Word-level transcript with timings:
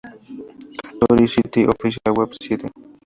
Katori 0.87 1.25
City 1.33 1.61
Official 1.73 2.13
Web 2.17 2.31
Site 2.41 2.65